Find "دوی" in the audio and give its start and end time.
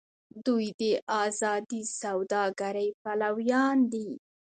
0.45-0.65